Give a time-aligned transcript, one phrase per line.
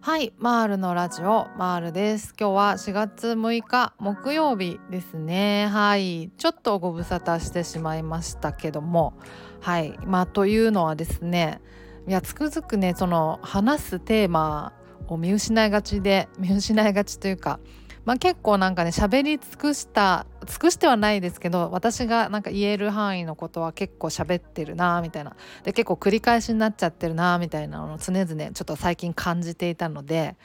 [0.00, 2.34] はいマールのラジオマールです。
[2.38, 5.68] 今日は4月6日木曜日ですね。
[5.68, 9.14] はいちょっとご無沙汰してしまいましたけども。
[9.60, 11.60] はいまあというのはですね
[12.08, 14.72] いやつくづくねその話すテーマ
[15.06, 17.60] を見失いがちで見失いがちというか
[18.08, 25.36] まあ、結構なんかね喋り尽くした尽くしてはないですけど私がなんか言える範囲のことは結構喋ってるなみたいな。
[25.62, 30.36] で結構繰り返しになっちゃってるなみたいなのを常々ちょっと最近感じていたので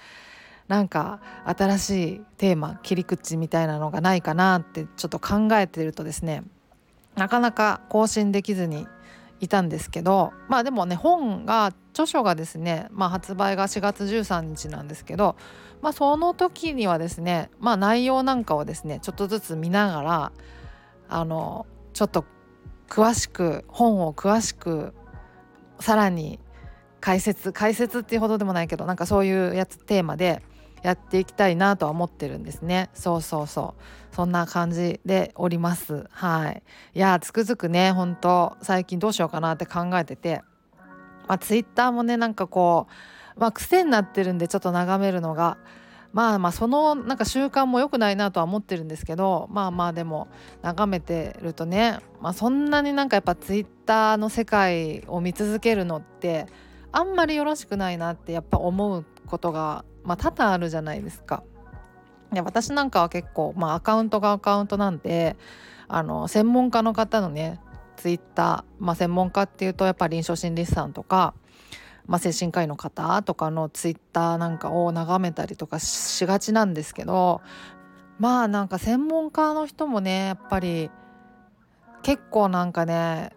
[0.68, 6.44] なんか新しいテーマ切り口みたいなのがないかなってちょっと考えてるとですね
[7.16, 8.88] なかなか更新できずに
[9.40, 15.36] いたんですけどまあでもね本が著書がですね、まあ、発売が4月13日なんですけど
[15.84, 20.32] まあ、その時にはですね、まあ、内容なんかをですねちょっとずつ見ながら
[21.10, 22.24] あのちょっと
[22.88, 24.94] 詳しく本を詳しく
[25.82, 26.40] さらに
[27.02, 30.42] 解説解説っていうほどでもないけどなんかそういうやつテーマで
[30.84, 32.90] やっていきたいなとは思ってるんですね。
[32.94, 34.16] そうそうそう。
[34.16, 36.08] そんな感じでおります。
[36.12, 36.64] はい。
[36.94, 40.44] いやつくづくね本当最近どうしようかなって考えてて。
[41.28, 42.94] まあツイッターもねなんかこう
[43.38, 45.58] まあ、癖になってるんでちょっと眺めるのが
[46.12, 50.28] まあまあそのなんか習慣も良くないなとは思ってるんですけどまあまあでも
[50.62, 56.46] 眺めてるとね、まあ、そんなになんかやっぱツイッターの世界を見続けるのって
[56.92, 61.44] あんまりよろしくないなってやっぱ思うことが、まあ、多々あるじゃないですか。
[62.32, 65.36] で私なんかは結構、まあ、アカウントがアカウントなんで
[65.88, 67.60] あの専門家の方のね
[67.96, 71.34] ツイッター、まあ、専門家っていうとやっぱ臨床心理士さんとか
[72.06, 77.42] まあ、精神科医の方とかのツイッターなんかを眺めたりとかしがちなんですけど
[78.20, 80.90] まあなんか専門家の人もねやっぱり
[82.02, 83.32] 結構なんかね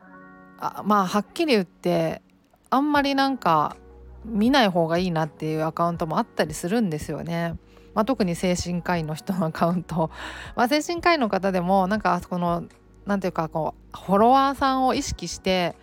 [0.58, 2.22] あまあはっきり言って
[2.70, 3.76] あんまりなんか
[4.24, 7.56] 見ない方がいいなっていうアカウントもあったりするんですよね。
[7.94, 10.10] まあ、特に精神科医の人のアカウント、
[10.54, 12.64] まあ、精神科医の方でもなんかこの
[13.06, 15.76] 何ていうかこうフォロワーさんを意識して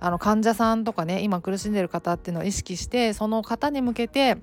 [0.00, 4.38] あの患者さんとかね今苦しんでる方っていうのを意識してその方に向けて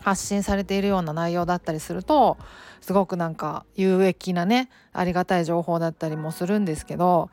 [0.00, 2.38] 発信されているような内容だったりすると
[2.80, 7.30] すごくなんか有益なねありがたい情報だったりもするんですけど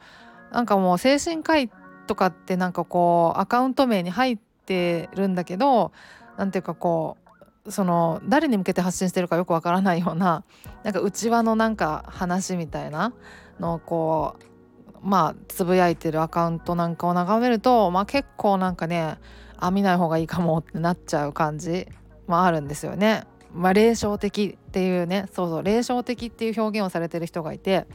[0.52, 1.70] なんかもう精神科医
[2.08, 5.92] とかってなんかこうアカウント名に入ってるんだけど
[6.38, 7.18] 何ていうかこ
[7.66, 10.44] うその誰に向けて発信してるかよくわからないような
[10.84, 13.14] なんか内輪のなんか話みたいな
[13.60, 14.44] のこう
[15.02, 19.18] まあつぶやいてるアカウントなんかを眺めると、まあ、結構なんかね
[19.58, 21.88] あ見ない方がいいかもってなっちゃう感じ
[22.28, 23.24] もあるんですよね。
[23.54, 27.88] まあ、霊障的っていうねそうそう霊障的っていう表現をされてる人がいて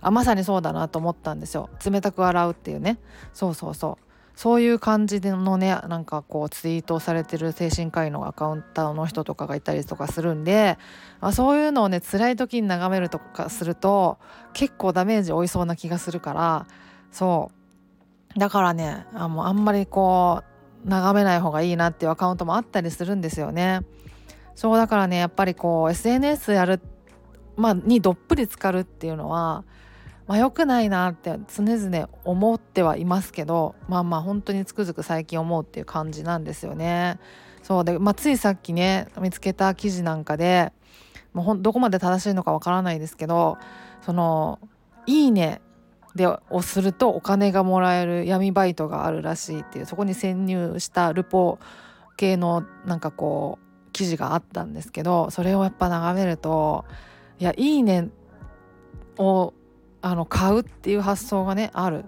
[0.00, 1.70] あまさにそうだなと思ったんですよ。
[1.84, 2.98] 冷たく洗うっていうね。
[3.32, 4.03] そうそうそう。
[4.36, 10.76] そういう感じのねなんかこうツイートされてる精神科医のアカウンターの人とかがいたりとかするんで、
[11.20, 14.18] まあ、そういうのをね辛い時に眺めるとかすると
[14.52, 16.66] 結構ダメージ負いそうな気がするから
[17.12, 17.52] そ
[18.36, 20.42] うだからねあもうあんまりこ
[20.84, 23.80] う眺めない方がいいなっていうアカウントもあったりするんですよね。
[24.54, 26.80] そうだからねやっぱりこう SNS やる、
[27.56, 29.64] まあ、にどっぷり浸かるっていうのは
[30.26, 37.18] まあ、良くないなって常々思ってはいますけどまあまあ本当につくづく最近思うっていう感じなんですよね。
[37.62, 40.72] そうで、まあ、ついさっきね見つけた記事なんかで
[41.32, 43.58] もうほんどこまで正しいのかわからないですけど
[44.02, 44.58] その
[45.06, 45.60] 「いいね」
[46.14, 51.58] でをするとお金がもらえる闇バイトがあるらしいっていうそこに潜入したルポ
[52.16, 56.84] 系のなんかこう記事があったんですけどそれをやっぱ眺めると
[57.38, 58.10] いや「いいね」
[59.18, 59.54] を
[60.04, 62.04] あの買うっていう発想がねある。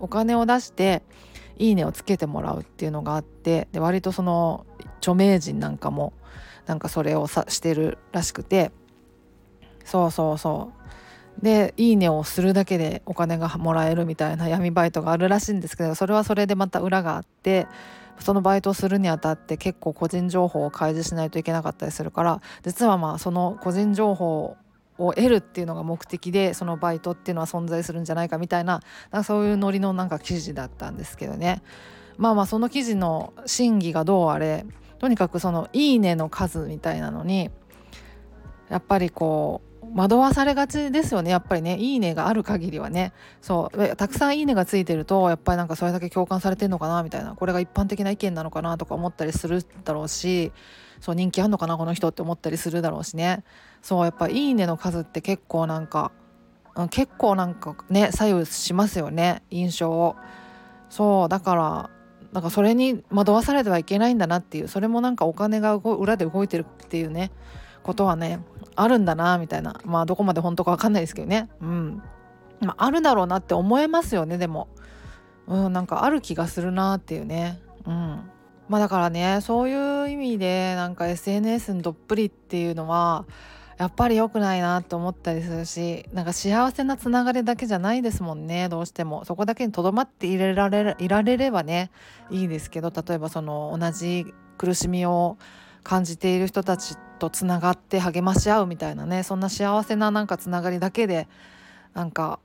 [0.00, 1.02] お金を出して
[1.58, 4.64] 「いいね」をつけてもらうっていうのがあってで割とその
[4.98, 6.12] 著名人なんかも
[6.66, 8.70] なんかそれをさしてるらしくて。
[9.84, 10.72] そうそうそ
[11.40, 11.42] う。
[11.42, 17.66] で「いいね」をするだけでお金がもらえるみたいな闇バイトがあるらしいんですけどそれはそれでまた裏があって
[18.18, 24.56] そのバイトをするにあたって結構個人情報を開示しないといけなかったりするから実はまあその個人情報
[24.98, 28.80] を得るっていうのが目的でそのバイトっていうのは存在するんじゃないかみたいな
[29.10, 31.62] なそういうノリのなんか記事だったんですけどね。
[32.16, 34.66] まあまあその記事の真偽がどうあれ
[34.98, 37.50] とにかくその「いいね」の数みたいなのに
[38.68, 43.12] やっぱりこう惑わされがちですよねやっぱりね「いいね」がある限りはね。
[43.40, 43.96] そう。
[43.96, 47.34] たくさん「いいね」がついてるとやっぱりなんかそれだけ共感されてんのかなみたいな。
[47.34, 50.52] これが一般的な意見なのかなとか思ったりするだろうし。
[51.00, 53.44] そう人気あんのかなこの人って思ったりするだろうしね。
[53.82, 56.10] そうやっぱ「いいね」の数って結構なんか、
[56.74, 60.16] うん、結構なんかね左右しますよね印象を。
[60.90, 61.90] そうだから
[62.32, 64.68] なんかそれに惑わされてはいけないんだなっていう。
[64.68, 67.30] それもなんかお金が裏で動いてるっていうね。
[67.88, 68.40] ことはね
[68.76, 69.80] あるんだなみたいな。
[69.86, 71.48] まあどこまで本当か分かんないですけどね。
[71.62, 72.02] うん。
[72.60, 74.68] まあ、あるだろうなって思えますよねでも。
[75.46, 77.60] うんなんかある気がするなっていうね。
[77.86, 78.30] うん。
[78.68, 83.24] まあだからねそういう意味でなんか SNS にどっぷりっていうのは
[83.78, 89.24] やっぱり良くないなと思ったりするしなんか幸せなつながりだけじゃないですもんねどうしても。
[89.24, 91.90] そこだけにとどまっていられられればね
[92.30, 94.26] いいですけど例えばその同じ
[94.58, 95.38] 苦しみを
[95.88, 101.28] 感じている人たちとつながって励まし合うみたいなねそんな幸せななんかつながりだけで
[101.94, 102.40] なんか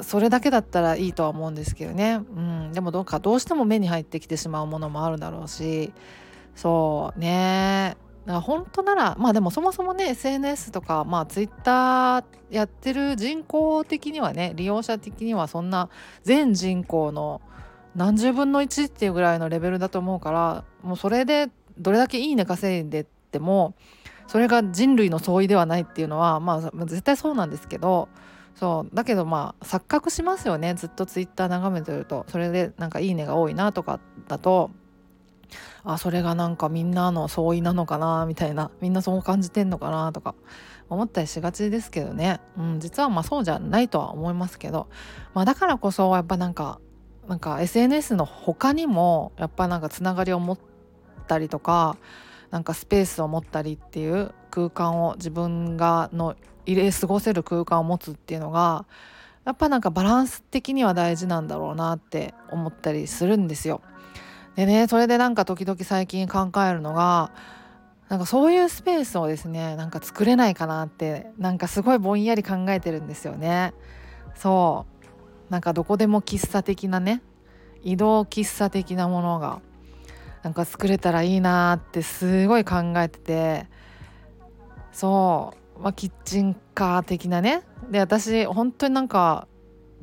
[0.00, 5.92] それだけだったらいいとは思うんですけどね、うん、でもどうかどうしても目に入ってきてしまうものもあるだろうし。
[6.54, 7.96] そうね。
[8.26, 15.88] だから本当ならまあでもそもそもね SNS とかまあ Twitter やってる人口的にはね利用者的にはそんな
[16.22, 17.40] 全人口の
[17.96, 21.48] 何十分の1っていうぐらいのレベルだと思うからもうそれで
[21.78, 23.74] どれだけいいね稼いでっても
[24.26, 28.08] それが人類の相違ではないっていうのはまあ絶対そうなんですけど
[28.54, 30.74] そうだけどまあ錯覚しますよね。
[30.74, 34.70] ずっと Twitter 眺めてるとそれでなんかいいねが多いなとかだと
[35.84, 40.34] あそれがなんかみんなの相違なのかなみたいなみんなそう感じてんのかなとか
[40.88, 44.88] 思ったりしがちですけどね、うん、実はまあそうじゃないとは思いますけど、
[45.34, 46.80] まあ、だからこそやっぱなんか
[47.28, 50.71] なんか SNS の他にもやっぱなんかつながりを持って
[51.22, 51.96] たりとか
[52.50, 56.36] なんかスペースを持ったりっていう空間を自分がの
[56.66, 58.86] 入れ過ごせる空間を持つっていうのが
[59.44, 63.80] やっぱなんかバランス的には大事なんだろうなって思ったりするんですよ。
[64.54, 67.32] でねそれでなんか時々最近考えるのが
[68.08, 73.72] なんかそういうスペースをですねなんか作れないかなってなんかすごいぼんやり考えてるんですよね。
[74.34, 74.86] そ
[75.48, 77.22] うなんかどこでも喫茶的なね
[77.82, 79.60] 移動喫茶的なものが
[80.42, 83.66] なんか作れたらいいなってすごい考えてて。
[84.92, 87.62] そう、まあ、キッチンカー的なね。
[87.90, 89.48] で私本当になんか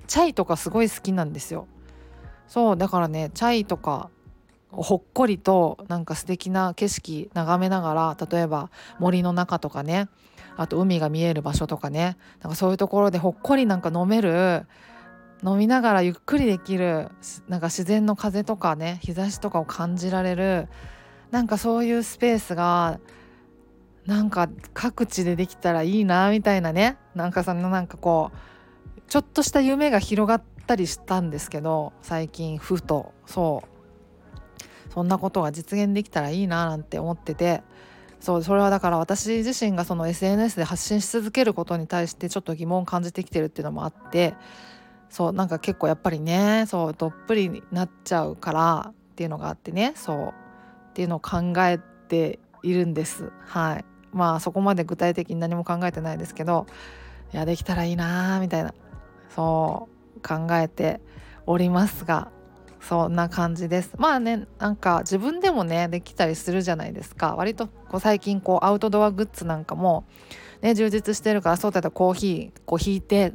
[0.08, 1.68] チャイとかすごい好きなんですよ。
[2.48, 4.10] そうだからねチャイとか
[4.72, 10.10] ほっこりとなんか素敵な景色眺めながら例えば森の中とかね。
[10.58, 12.18] あと海が見える場所とかね。
[12.42, 14.66] なんかそういうところでほっこりなんか飲める
[15.44, 17.10] 飲みながらゆっくりできる
[17.48, 20.68] なんか自然の風とかね日差しとかを感じられる
[21.32, 23.00] なんかそういうスペースが
[24.06, 33.80] なんか各地でできたらいいなみたいなねなんかそのなんかこうちょっとした夢が広がったりしたんですけど最近ふとそう。
[34.90, 37.62] そんなことが実現できたらいいななんて思ってて
[38.20, 44.34] そうそれはだから私自身がその SNS で発信し続けることに対してちょっと疑問を感じてきてるっていうのもあって
[45.10, 50.28] そうなんか結構やっぱりねそうどっぷりになっちゃうからっていうのがあってねそう
[50.90, 53.32] っていうのを考えているんです。
[53.46, 53.86] はい。
[54.12, 56.66] まあそこまで具体的に何も考えてないですけど
[57.32, 58.74] いやできたらいいなみたいな
[59.36, 61.00] そう考えて
[61.46, 62.32] おりますが
[62.82, 63.94] そんな感じです。
[63.98, 67.36] まあねなんか自分でもねできたりするじゃないですか。
[67.36, 70.06] 割とこう最近こうアウトドアグッズなんかも
[70.62, 73.34] ね充実してるからそうだったらコーヒーこう引いて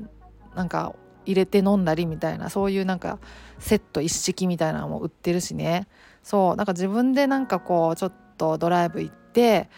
[0.57, 0.95] なんか
[1.27, 3.19] 入れて飲んだりみたいなそういうなんか
[3.59, 5.87] セット一式みたいなのも売ってるしね。
[6.23, 9.69] そうなんか自分でなんかこうちょっとドライブ行って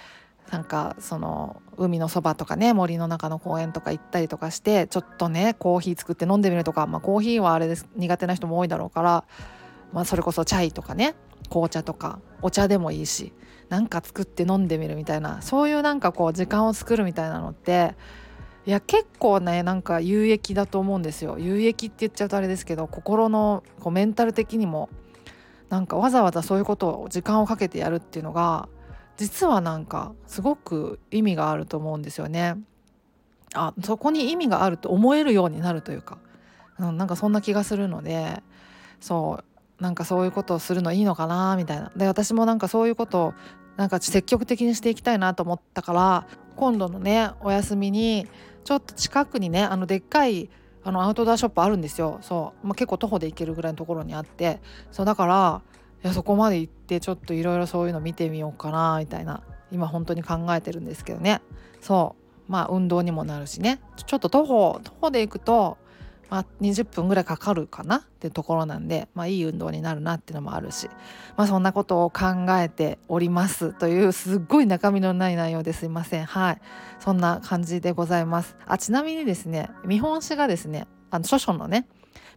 [0.51, 9.25] なんかその海のそばとかね森の中の公園とか行ったりとかしてちょっとねコーヒー作って飲んでみるとか、まあ、コーヒーはあれです苦手な人も多いだろうから、
[9.93, 11.17] まあ、それこそチャイとかね
[11.51, 13.33] 紅茶とかお茶でもいいし
[13.69, 17.95] なんか作って飲んでみるみたいなそういうなんかこう時間を作るみたいなのって
[18.67, 24.89] いや結構ねなんか有益だと思うんですよ有益って言っちゃうとあれですけど心のこうメンタル的にも
[25.69, 28.69] なんかわざわざそういうことを時間をかけてやるっていうのが
[29.17, 32.57] 実はなんかすごく意味があると思うんですよね。
[33.55, 36.19] あそこに意味があると思えるようになるというか、
[36.79, 38.43] うん、なんかそんな気がするので
[39.01, 39.43] そ
[39.79, 43.35] うなんかそういうことをするのいいのかなみたいなで私もなんかそういうことを
[43.77, 48.27] なんか積極的にしていきたいなと思ったから今度のねお休みに
[48.65, 50.49] ちょっと近くにねあのでっかい
[50.83, 52.19] あのアウトドアショップあるんですよ。
[52.23, 54.61] そう、まあ、結構徒歩で行けるぐらいのところにあって。
[54.93, 55.63] そうだから
[56.05, 61.43] いやそこまで行ってちょっといろいろそういうの見てみようかなみたいな今本当に考えてるんですけどね。
[61.81, 62.15] そ
[62.49, 62.53] う。
[62.53, 63.81] まあ運動にもなるしね。
[64.07, 65.79] ちょっと徒歩徒歩で行くと
[66.29, 70.89] まあ、20分ぐらいかかるかなってところなんで、まあ、いい運動になるなっていうのもあるし、
[71.37, 76.61] まあ、そんなことを考えておりますというすっごい中身のない内容ですいませんはい
[76.99, 81.87] そんな感じでございますあちなみにですね見本誌がですねあの書書のね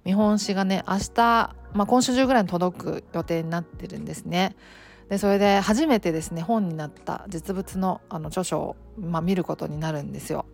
[0.06, 4.56] 見本誌がね明日まあ、今週中ぐらいに届く予定になってるんですね。
[5.10, 10.46] でそれで初めてですね本になった実物のあの著書を、まあ、見ることになるんですよ。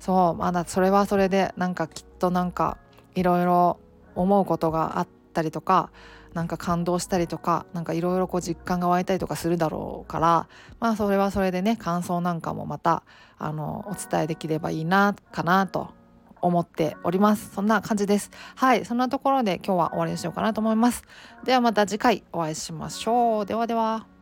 [0.00, 2.78] そうまだそれはそれでなんかきっとなんか
[3.14, 3.78] いろいろ
[4.14, 5.90] 思うことがあったりとか
[6.34, 10.48] なんか感動したりとかなんかいろいろこう実感が湧いたりとかするだろうから
[10.80, 13.04] まあそれはそれでね感想なんかもまた
[13.38, 15.90] あのお伝えできればいいなかなと
[16.40, 17.54] 思っております。
[17.54, 18.30] そんな感じです。
[18.54, 21.04] はいそんなところで今日は終わりにしようかなと思います。
[21.44, 23.46] ではまた次回お会いしましょう。
[23.46, 24.13] ではでは。